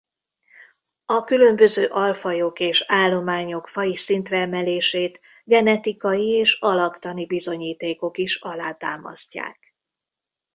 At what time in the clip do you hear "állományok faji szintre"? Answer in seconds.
2.87-4.37